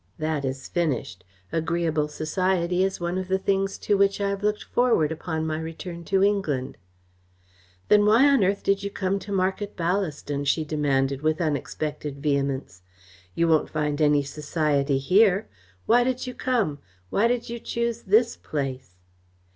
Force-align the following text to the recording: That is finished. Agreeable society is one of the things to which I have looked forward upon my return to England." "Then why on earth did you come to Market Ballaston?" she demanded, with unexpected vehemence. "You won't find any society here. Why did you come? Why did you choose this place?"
That 0.17 0.43
is 0.45 0.67
finished. 0.67 1.23
Agreeable 1.51 2.07
society 2.07 2.83
is 2.83 2.99
one 2.99 3.19
of 3.19 3.27
the 3.27 3.37
things 3.37 3.77
to 3.77 3.95
which 3.95 4.19
I 4.19 4.29
have 4.31 4.41
looked 4.41 4.63
forward 4.63 5.11
upon 5.11 5.45
my 5.45 5.59
return 5.59 6.03
to 6.05 6.23
England." 6.23 6.75
"Then 7.87 8.03
why 8.07 8.27
on 8.27 8.43
earth 8.43 8.63
did 8.63 8.81
you 8.81 8.89
come 8.89 9.19
to 9.19 9.31
Market 9.31 9.77
Ballaston?" 9.77 10.45
she 10.47 10.65
demanded, 10.65 11.21
with 11.21 11.39
unexpected 11.39 12.17
vehemence. 12.17 12.81
"You 13.35 13.47
won't 13.47 13.69
find 13.69 14.01
any 14.01 14.23
society 14.23 14.97
here. 14.97 15.47
Why 15.85 16.03
did 16.03 16.25
you 16.25 16.33
come? 16.33 16.79
Why 17.11 17.27
did 17.27 17.47
you 17.51 17.59
choose 17.59 18.01
this 18.01 18.35
place?" 18.35 18.95